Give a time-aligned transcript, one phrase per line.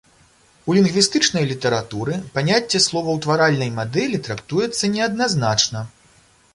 [0.69, 5.89] У лінгвістычнай літаратуры паняцце словаўтваральнай мадэлі трактуецца неадназначна.